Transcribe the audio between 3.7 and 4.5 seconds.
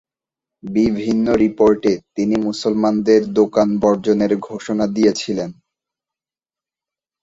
বর্জনের